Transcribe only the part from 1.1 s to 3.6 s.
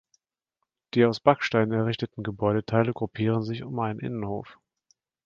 Backsteinen errichteten Gebäudeteile gruppieren